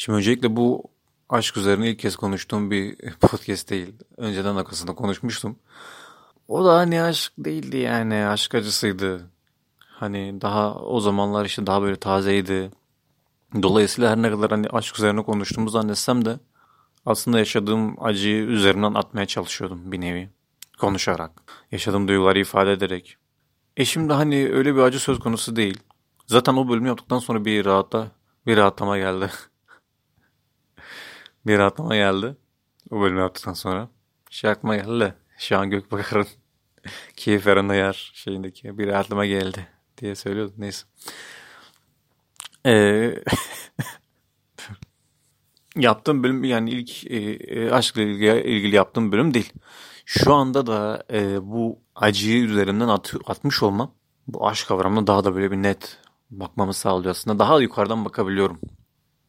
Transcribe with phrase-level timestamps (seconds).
[0.00, 0.84] Şimdi öncelikle bu
[1.28, 3.92] aşk üzerine ilk kez konuştuğum bir podcast değil.
[4.16, 5.56] Önceden akasında konuşmuştum.
[6.48, 9.30] O da hani aşk değildi yani aşk acısıydı.
[9.78, 12.70] Hani daha o zamanlar işte daha böyle tazeydi.
[13.62, 16.38] Dolayısıyla her ne kadar hani aşk üzerine konuştuğumu zannetsem de
[17.06, 20.30] aslında yaşadığım acıyı üzerimden atmaya çalışıyordum bir nevi.
[20.80, 21.30] Konuşarak,
[21.72, 23.16] yaşadığım duyguları ifade ederek.
[23.76, 25.80] E şimdi hani öyle bir acı söz konusu değil.
[26.26, 28.08] Zaten o bölümü yaptıktan sonra bir rahata,
[28.46, 29.30] bir rahatlama geldi.
[31.48, 32.36] bir rahatlama geldi.
[32.90, 33.88] O bölümü yaptıktan sonra.
[34.30, 35.14] Şey aklıma geldi.
[35.38, 36.26] Şu an Gökbakar'ın
[37.16, 39.66] Keyif Veren Ayar şeyindeki bir rahatlama geldi
[39.98, 40.52] diye söylüyordu.
[40.58, 40.86] Neyse.
[42.66, 43.14] Ee,
[45.76, 49.52] yaptığım bölüm yani ilk e, e, aşkla ilgili, ilgili yaptığım bölüm değil.
[50.04, 53.94] Şu anda da e, bu acıyı üzerinden at, atmış olmam
[54.28, 55.98] bu aşk kavramına daha da böyle bir net
[56.30, 57.38] bakmamı sağlıyor aslında.
[57.38, 58.60] Daha yukarıdan bakabiliyorum.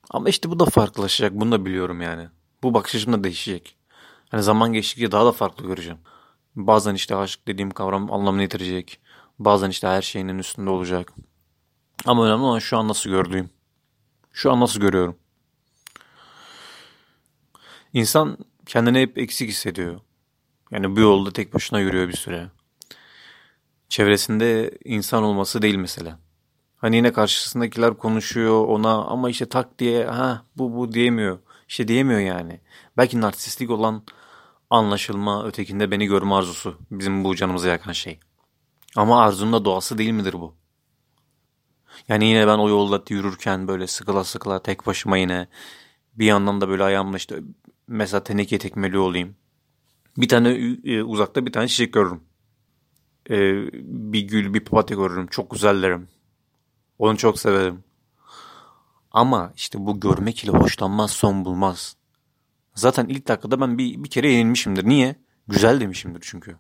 [0.10, 1.34] Ama işte bu da farklılaşacak.
[1.34, 2.28] Bunu da biliyorum yani.
[2.64, 3.78] Bu bakış açım da değişecek.
[4.30, 6.00] Hani zaman geçtikçe daha da farklı göreceğim.
[6.56, 9.00] Bazen işte aşk dediğim kavram anlamını yitirecek.
[9.40, 11.14] Bazen işte her şeyinin üstünde olacak.
[12.06, 13.50] Ama önemli olan şu an nasıl gördüğüm.
[14.34, 15.18] Şu an nasıl görüyorum.
[17.94, 20.00] İnsan kendini hep eksik hissediyor.
[20.72, 22.48] Yani bu yolda tek başına yürüyor bir süre.
[23.90, 26.20] Çevresinde insan olması değil mesela.
[26.80, 31.40] Hani yine karşısındakiler konuşuyor ona ama işte tak diye ha bu bu diyemiyor.
[31.68, 32.62] İşte diyemiyor yani.
[32.98, 34.04] Belki narsistlik olan
[34.70, 38.20] anlaşılma, ötekinde beni görme arzusu bizim bu canımıza yakan şey.
[38.96, 40.56] Ama arzunun da doğası değil midir bu?
[42.08, 45.48] Yani yine ben o yolda yürürken böyle sıkıla sıkıla tek başıma yine
[46.16, 47.40] bir yandan da böyle ayağımla işte
[47.88, 49.36] mesela teneke tekmeli olayım.
[50.18, 50.50] Bir tane
[50.84, 52.24] e, uzakta bir tane çiçek görürüm.
[53.30, 55.28] Ee, bir gül, bir papatya görürüm.
[55.28, 56.08] Çok güzellerim.
[57.00, 57.84] Onu çok severim.
[59.12, 61.96] Ama işte bu görmek ile hoşlanmaz son bulmaz.
[62.76, 64.86] Zaten ilk dakikada ben bir, bir kere yenilmişimdir.
[64.86, 65.16] Niye?
[65.48, 66.58] Güzel demişimdir çünkü.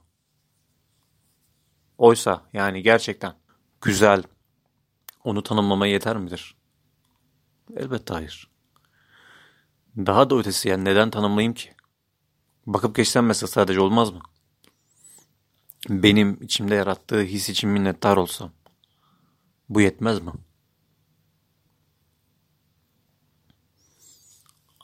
[1.98, 3.34] Oysa yani gerçekten
[3.82, 4.24] güzel
[5.24, 6.56] onu tanımlamaya yeter midir?
[7.76, 8.50] Elbette hayır.
[9.98, 11.74] Daha da ötesi yani neden tanımlayayım ki?
[12.66, 14.20] Bakıp geçsem mesela sadece olmaz mı?
[15.90, 18.52] Benim içimde yarattığı his için minnettar olsam.
[19.70, 20.32] Bu yetmez mi?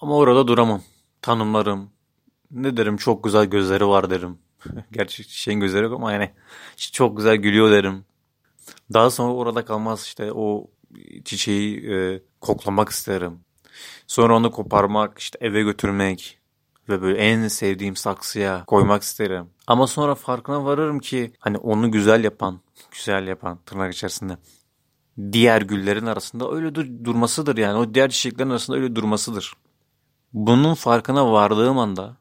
[0.01, 0.81] Ama orada duramam.
[1.21, 1.89] Tanımlarım.
[2.51, 4.37] Ne derim çok güzel gözleri var derim.
[4.91, 6.31] Gerçi şeyin gözleri yok ama yani
[6.91, 8.05] çok güzel gülüyor derim.
[8.93, 10.67] Daha sonra orada kalmaz işte o
[11.25, 13.39] çiçeği e, koklamak isterim.
[14.07, 16.39] Sonra onu koparmak, işte eve götürmek
[16.89, 19.49] ve böyle en sevdiğim saksıya koymak isterim.
[19.67, 22.59] Ama sonra farkına varırım ki hani onu güzel yapan,
[22.91, 24.37] güzel yapan tırnak içerisinde
[25.31, 27.77] diğer güllerin arasında öyle dur durmasıdır yani.
[27.77, 29.53] O diğer çiçeklerin arasında öyle durmasıdır.
[30.33, 32.17] Bunun farkına vardığım anda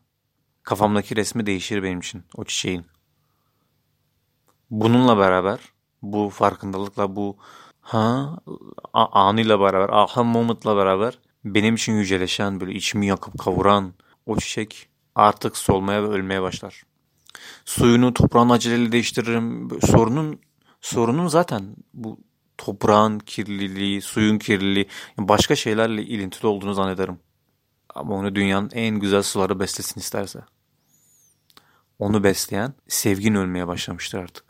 [0.62, 2.86] kafamdaki resmi değişir benim için o çiçeğin.
[4.70, 5.60] Bununla beraber
[6.02, 7.36] bu farkındalıkla bu
[7.80, 8.38] ha
[8.92, 13.92] anıyla beraber aha moment'la beraber benim için yüceleşen böyle içimi yakıp kavuran
[14.26, 16.82] o çiçek artık solmaya ve ölmeye başlar.
[17.64, 19.68] Suyunu toprağın aceleyle değiştiririm.
[19.80, 20.40] Sorunun
[20.80, 22.18] sorunun zaten bu
[22.58, 24.88] toprağın kirliliği, suyun kirliliği,
[25.18, 27.18] başka şeylerle ilintili olduğunu zannederim.
[27.94, 30.40] Ama onu dünyanın en güzel suları beslesin isterse.
[31.98, 34.44] Onu besleyen sevgin ölmeye başlamıştır artık.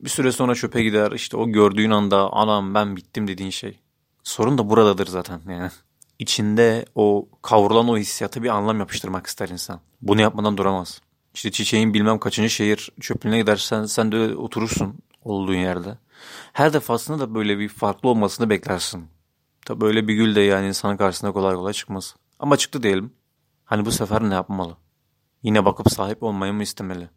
[0.00, 3.80] Bir süre sonra çöpe gider işte o gördüğün anda anam ben bittim dediğin şey.
[4.24, 5.70] Sorun da buradadır zaten yani.
[6.18, 9.80] İçinde o kavrulan o hissiyata bir anlam yapıştırmak ister insan.
[10.02, 11.00] Bunu yapmadan duramaz.
[11.34, 15.98] İşte çiçeğin bilmem kaçıncı şehir çöplüğüne gidersen sen de oturursun olduğun yerde.
[16.52, 19.08] Her defasında da böyle bir farklı olmasını beklersin.
[19.66, 22.16] Tabi böyle bir gül de yani insanın karşısına kolay kolay çıkmaz.
[22.38, 23.12] Ama çıktı diyelim.
[23.64, 24.76] Hani bu sefer ne yapmalı?
[25.42, 27.10] Yine bakıp sahip olmayı mı istemeli?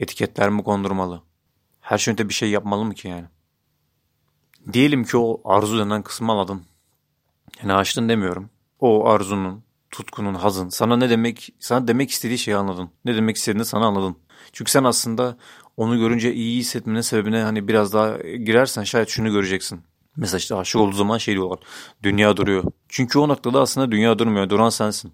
[0.00, 1.22] Etiketler mi kondurmalı?
[1.80, 3.26] Her şeyde bir şey yapmalı mı ki yani?
[4.72, 6.62] Diyelim ki o arzu denen kısmı aladın.
[7.62, 8.50] Yani açtın demiyorum.
[8.80, 12.90] O arzunun, tutkunun, hazın sana ne demek, sana demek istediği şeyi anladın.
[13.04, 14.16] Ne demek istediğini sana anladın.
[14.52, 15.36] Çünkü sen aslında
[15.76, 19.82] onu görünce iyi hissetmenin sebebine hani biraz daha girersen şayet şunu göreceksin.
[20.16, 21.58] Mesela işte aşık olduğu zaman şey diyorlar.
[22.02, 22.64] Dünya duruyor.
[22.88, 24.48] Çünkü o noktada aslında dünya durmuyor.
[24.48, 25.12] Duran sensin.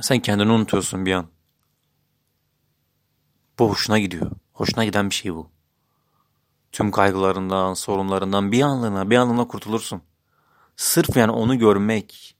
[0.00, 1.26] Sen kendini unutuyorsun bir an.
[3.58, 4.30] Bu hoşuna gidiyor.
[4.52, 5.50] Hoşuna giden bir şey bu.
[6.72, 10.02] Tüm kaygılarından, sorunlarından bir anlığına, bir anlığına kurtulursun.
[10.76, 12.36] Sırf yani onu görmek,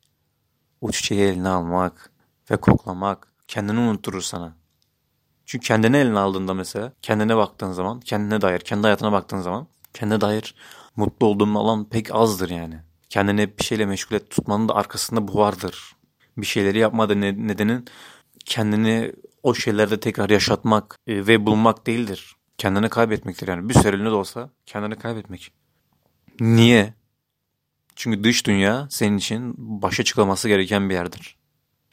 [0.80, 2.12] o çiçeği eline almak
[2.50, 4.56] ve koklamak kendini unutturur sana.
[5.46, 10.20] Çünkü kendini eline aldığında mesela, kendine baktığın zaman, kendine dair, kendi hayatına baktığın zaman, kendine
[10.20, 10.54] dair
[10.96, 12.78] mutlu olduğun alan pek azdır yani.
[13.08, 15.96] Kendini bir şeyle meşgul et tutmanın da arkasında bu vardır.
[16.36, 17.84] Bir şeyleri yapmada nedenin
[18.44, 19.12] kendini
[19.42, 22.36] o şeylerde tekrar yaşatmak e, ve bulmak değildir.
[22.58, 23.68] Kendini kaybetmektir yani.
[23.68, 25.52] Bir süreliğine de olsa kendini kaybetmek.
[26.40, 26.94] Niye?
[27.96, 31.36] Çünkü dış dünya senin için başa çıkılması gereken bir yerdir.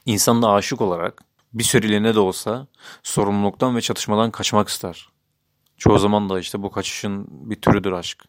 [0.05, 1.23] İnsan da aşık olarak
[1.53, 2.67] bir süreliğine de olsa
[3.03, 5.09] sorumluluktan ve çatışmadan kaçmak ister.
[5.77, 8.25] Çoğu zaman da işte bu kaçışın bir türüdür aşk.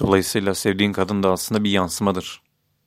[0.00, 2.42] Dolayısıyla sevdiğin kadın da aslında bir yansımadır.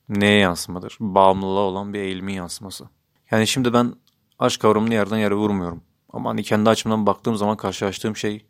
[0.08, 0.96] Neye yansımadır?
[1.00, 2.88] Bağımlılığa olan bir eğilimin yansıması.
[3.30, 3.94] Yani şimdi ben
[4.38, 5.82] aşk kavramını yerden yere vurmuyorum.
[6.12, 8.46] Ama hani kendi açımdan baktığım zaman karşılaştığım şey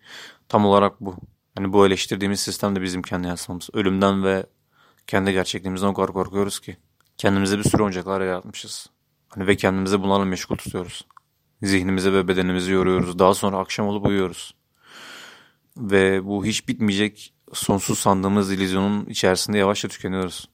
[0.49, 1.17] tam olarak bu.
[1.59, 3.69] Yani bu eleştirdiğimiz sistem de bizim kendi yansımamız.
[3.73, 4.47] Ölümden ve
[5.07, 6.77] kendi gerçekliğimizden o kadar korkuyoruz ki.
[7.17, 8.87] Kendimize bir sürü oyuncaklar yaratmışız.
[9.29, 11.07] Hani ve kendimizi bunlarla meşgul tutuyoruz.
[11.63, 13.19] Zihnimizi ve bedenimizi yoruyoruz.
[13.19, 14.55] Daha sonra akşam olup uyuyoruz.
[15.77, 20.49] Ve bu hiç bitmeyecek sonsuz sandığımız illüzyonun içerisinde yavaşça tükeniyoruz.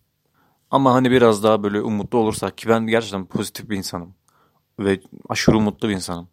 [0.70, 4.14] Ama hani biraz daha böyle umutlu olursak ki ben gerçekten pozitif bir insanım.
[4.78, 6.28] Ve aşırı umutlu bir insanım.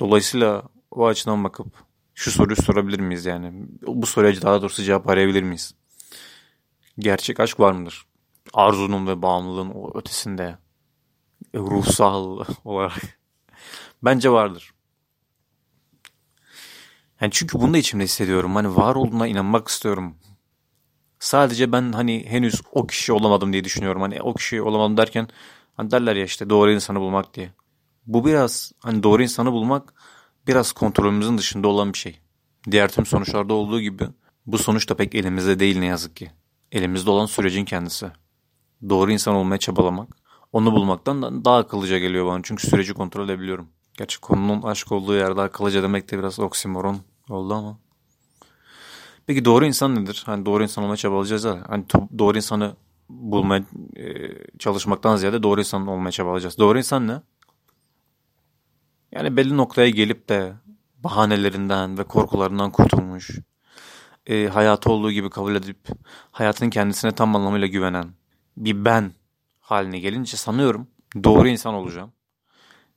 [0.00, 1.66] Dolayısıyla o açıdan bakıp
[2.14, 3.52] şu soruyu sorabilir miyiz yani?
[3.86, 5.74] Bu soruya daha doğrusu cevap arayabilir miyiz?
[6.98, 8.06] Gerçek aşk var mıdır?
[8.54, 10.58] Arzunun ve bağımlılığın ötesinde
[11.54, 13.18] ruhsal olarak
[14.02, 14.74] bence vardır.
[17.20, 18.54] Yani çünkü bunu da içimde hissediyorum.
[18.54, 20.16] Hani var olduğuna inanmak istiyorum.
[21.18, 24.02] Sadece ben hani henüz o kişi olamadım diye düşünüyorum.
[24.02, 25.28] Hani o kişi olamadım derken
[25.76, 27.52] hani derler ya işte doğru insanı bulmak diye.
[28.06, 29.94] Bu biraz hani doğru insanı bulmak
[30.46, 32.20] biraz kontrolümüzün dışında olan bir şey.
[32.70, 34.08] Diğer tüm sonuçlarda olduğu gibi
[34.46, 36.30] bu sonuç da pek elimizde değil ne yazık ki.
[36.72, 38.10] Elimizde olan sürecin kendisi.
[38.88, 40.08] Doğru insan olmaya çabalamak,
[40.52, 42.40] onu bulmaktan daha akıllıca geliyor bana.
[42.42, 43.68] Çünkü süreci kontrol edebiliyorum.
[43.98, 46.98] Gerçi konunun aşk olduğu yerde akıllıca demek de biraz oksimoron
[47.28, 47.78] oldu ama.
[49.26, 50.22] Peki doğru insan nedir?
[50.26, 51.64] Hani doğru insan olmaya çabalayacağız ya.
[51.68, 51.84] Hani
[52.18, 52.76] doğru insanı
[53.08, 53.64] bulmaya
[53.96, 54.04] e,
[54.58, 56.58] çalışmaktan ziyade doğru insan olmaya çabalayacağız.
[56.58, 57.22] Doğru insan ne?
[59.12, 60.52] Yani belli noktaya gelip de
[60.98, 63.30] bahanelerinden ve korkularından kurtulmuş,
[64.26, 65.88] e, hayatı olduğu gibi kabul edip
[66.30, 68.14] hayatın kendisine tam anlamıyla güvenen
[68.56, 69.12] bir ben
[69.70, 70.88] haline gelince sanıyorum
[71.24, 72.12] doğru insan olacağım.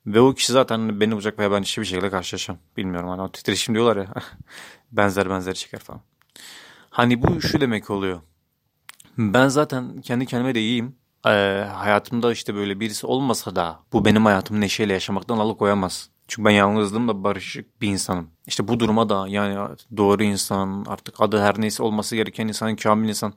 [0.05, 2.59] Ve o kişi zaten beni bulacak veya ben hiçbir şekilde karşılaşacağım.
[2.77, 4.13] Bilmiyorum hani o titreşim diyorlar ya
[4.91, 6.01] benzer benzer çıkar falan.
[6.89, 8.21] Hani bu şu demek oluyor.
[9.17, 10.95] Ben zaten kendi kendime de iyiyim.
[11.25, 16.09] Ee, hayatımda işte böyle birisi olmasa da bu benim hayatımı neşeyle yaşamaktan alıkoyamaz.
[16.27, 18.29] Çünkü ben yalnızlığımla barışık bir insanım.
[18.47, 23.09] İşte bu duruma da yani doğru insan artık adı her neyse olması gereken insan, kamil
[23.09, 23.33] insan.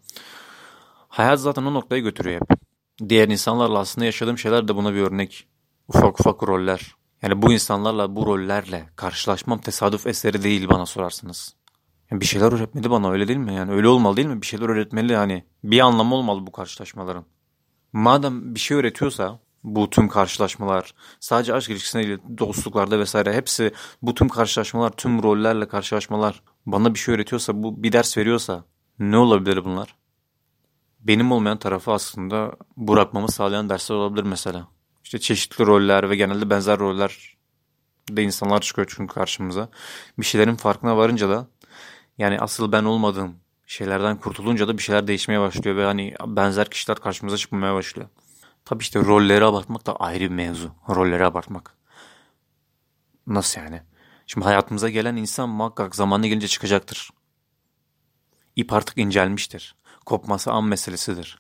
[1.09, 2.66] Hayat zaten o noktaya götürüyor hep.
[3.09, 5.47] Diğer insanlarla aslında yaşadığım şeyler de buna bir örnek.
[5.89, 6.95] Ufak ufak roller.
[7.23, 11.55] Yani bu insanlarla bu rollerle karşılaşmam tesadüf eseri değil bana sorarsınız.
[12.11, 13.55] Yani bir şeyler öğretmeli bana öyle değil mi?
[13.55, 14.43] Yani öyle olmalı değil mi?
[14.43, 15.45] Bir şeyler öğretmeli hani.
[15.65, 17.25] Bir anlamı olmalı bu karşılaşmaların.
[17.93, 23.73] Madem bir şey öğretiyorsa bu tüm karşılaşmalar sadece aşk ilişkisine değil dostluklarda vesaire hepsi
[24.03, 28.65] bu tüm karşılaşmalar tüm rollerle karşılaşmalar bana bir şey öğretiyorsa bu bir ders veriyorsa
[28.99, 29.95] ne olabilir bunlar?
[31.07, 34.69] Benim olmayan tarafı aslında bırakmamı sağlayan dersler olabilir mesela.
[35.05, 37.37] İşte çeşitli roller ve genelde benzer roller
[38.11, 39.69] de insanlar çıkıyor çünkü karşımıza.
[40.19, 41.49] Bir şeylerin farkına varınca da
[42.19, 43.37] yani asıl ben olmadığım
[43.67, 48.09] şeylerden kurtulunca da bir şeyler değişmeye başlıyor ve hani benzer kişiler karşımıza çıkmaya başlıyor.
[48.65, 50.75] Tabi işte rolleri abartmak da ayrı bir mevzu.
[50.89, 51.75] Rolleri abartmak.
[53.27, 53.83] Nasıl yani?
[54.27, 57.11] Şimdi hayatımıza gelen insan muhakkak zamanı gelince çıkacaktır.
[58.57, 59.77] İp artık incelmiştir.
[60.07, 61.39] Kopması an meselesidir.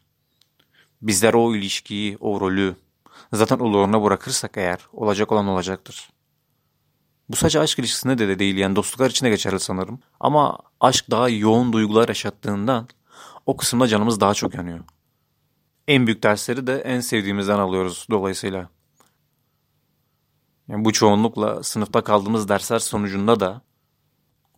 [1.02, 2.76] Bizler o ilişkiyi, o rolü
[3.32, 6.11] zaten oluruna bırakırsak eğer olacak olan olacaktır.
[7.28, 10.00] Bu sadece aşk ilişkisinde de, de değil yani dostluklar için de geçerli sanırım.
[10.20, 12.88] Ama aşk daha yoğun duygular yaşattığından
[13.46, 14.80] o kısımda canımız daha çok yanıyor.
[15.88, 18.68] En büyük dersleri de en sevdiğimizden alıyoruz dolayısıyla.
[20.68, 23.62] Yani bu çoğunlukla sınıfta kaldığımız dersler sonucunda da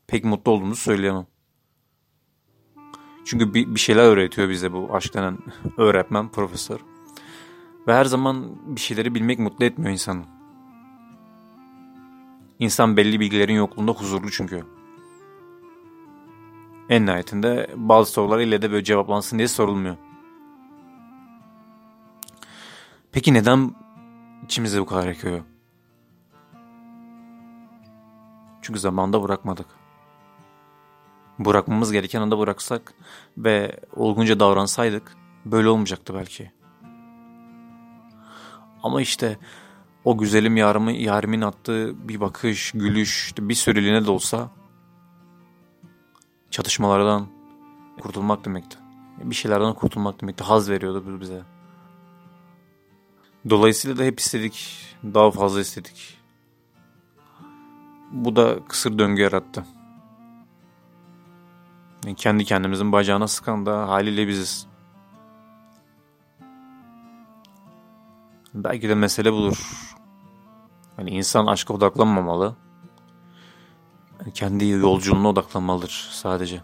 [0.07, 1.27] pek mutlu olduğumuzu söyleyemem.
[3.29, 5.39] Çünkü bir, bir şeyler öğretiyor bize bu aşk denen
[5.77, 6.81] öğretmen, profesör.
[7.87, 10.23] Ve her zaman bir şeyleri bilmek mutlu etmiyor insanı.
[12.59, 14.65] İnsan belli bilgilerin yokluğunda huzurlu çünkü.
[16.89, 19.97] En nihayetinde bazı sorular ile de böyle cevaplansın diye sorulmuyor.
[23.13, 23.75] Peki neden
[24.45, 25.41] içimizde bu kadar yakıyor?
[28.63, 29.67] Çünkü zamanda bırakmadık.
[31.39, 32.95] Bırakmamız gereken anda bıraksak
[33.39, 36.51] ve olgunca davransaydık böyle olmayacaktı belki.
[38.83, 39.39] Ama işte
[40.05, 44.51] o güzelim yarımı, yarimin attığı bir bakış, gülüş, bir süreliğine de olsa
[46.51, 47.27] çatışmalardan
[48.01, 48.79] kurtulmak demekti.
[49.19, 50.45] bir şeylerden kurtulmak demekti.
[50.45, 51.43] Haz veriyordu bize.
[53.51, 54.85] Dolayısıyla da hep istedik.
[55.05, 56.19] Daha fazla istedik.
[58.13, 59.65] Bu da kısır döngü yarattı.
[62.17, 64.67] Kendi kendimizin bacağına sıkan da haliyle biziz.
[68.55, 69.89] Belki de mesele budur.
[70.99, 72.57] Yani insan aşka odaklanmamalı.
[74.35, 76.63] Kendi yolculuğuna odaklanmalıdır sadece.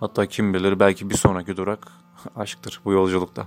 [0.00, 1.92] Hatta kim bilir belki bir sonraki durak
[2.36, 3.46] aşktır bu yolculukta.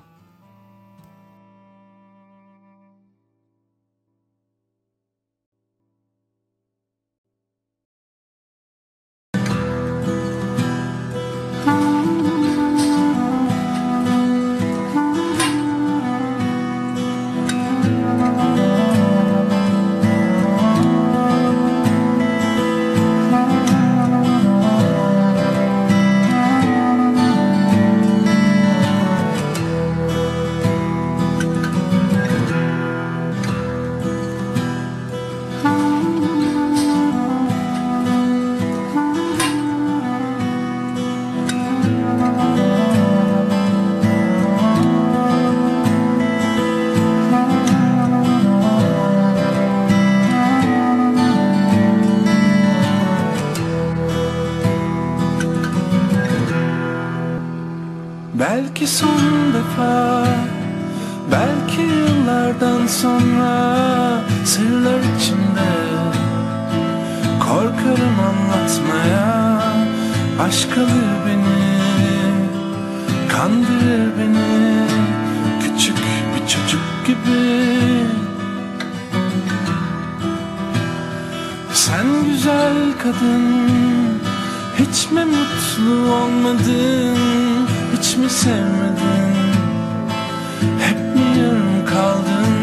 [70.39, 71.65] Aşk alır beni
[73.29, 74.87] Kandırır beni
[75.61, 78.05] Küçük bir çocuk gibi.
[81.73, 82.73] Sen güzel
[83.03, 83.45] kadın
[84.79, 87.17] Hiç mi mutlu olmadın
[87.97, 89.35] Hiç mi sevmedin?
[90.79, 92.55] Hep mi yarım kaldın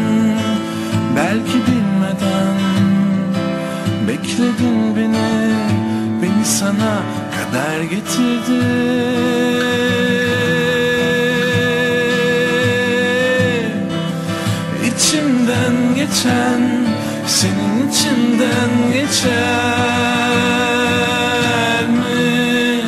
[1.15, 2.57] Belki bilmeden?
[4.07, 5.12] Bekledin beni
[6.63, 6.95] sana
[7.35, 8.63] kadar getirdi
[14.87, 16.61] İçimden geçen
[17.27, 19.33] Senin içinden geçer
[21.87, 22.81] mi?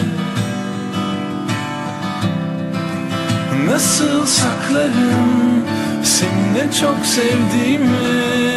[3.72, 5.66] Nasıl saklarım
[6.04, 8.55] Seninle çok sevdiğimi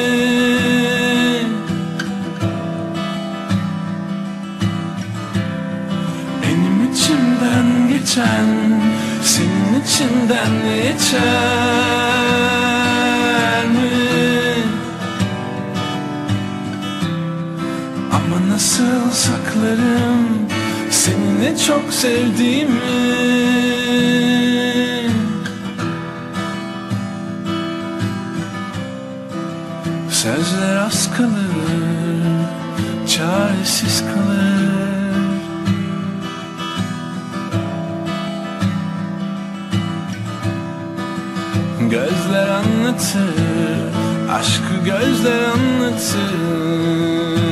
[8.08, 8.80] geçen
[9.22, 11.20] Senin içinden geçer
[13.66, 13.90] mi?
[18.12, 20.48] Ama nasıl saklarım
[20.90, 22.72] Seninle çok sevdiğimi
[30.10, 31.58] Sözler az kalır
[33.06, 34.57] Çaresiz kalır
[41.90, 43.34] Gözler anlatır
[44.30, 47.47] Aşkı gözler anlatır